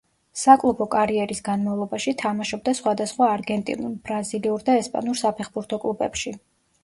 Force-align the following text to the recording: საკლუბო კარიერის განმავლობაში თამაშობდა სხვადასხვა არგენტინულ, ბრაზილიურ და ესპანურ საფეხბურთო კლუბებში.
საკლუბო 0.43 0.85
კარიერის 0.93 1.41
განმავლობაში 1.49 2.13
თამაშობდა 2.21 2.73
სხვადასხვა 2.79 3.29
არგენტინულ, 3.33 3.93
ბრაზილიურ 4.09 4.67
და 4.71 4.79
ესპანურ 4.81 5.21
საფეხბურთო 5.23 5.81
კლუბებში. 5.85 6.35